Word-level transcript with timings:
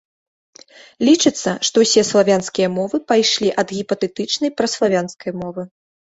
Лічыцца, 1.09 1.53
што 1.69 1.75
ўсе 1.83 2.01
славянскія 2.11 2.67
мовы 2.79 3.01
пайшлі 3.13 3.53
ад 3.65 3.75
гіпатэтычнай 3.77 4.55
праславянскай 4.63 5.31
мовы. 5.45 5.63